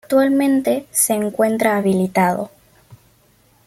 [0.03, 2.49] Actualmente se encuentra habilitado.